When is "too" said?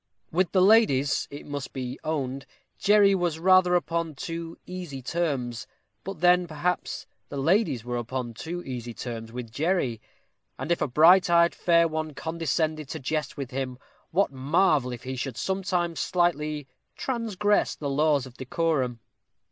4.15-4.57, 8.33-8.63